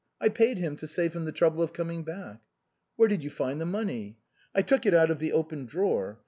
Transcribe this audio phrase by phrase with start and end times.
[0.19, 2.39] I paid him, to save him the trouble of coming back.""
[2.95, 4.17] Where did you find the money?""
[4.55, 6.19] I took it out of the open drawer.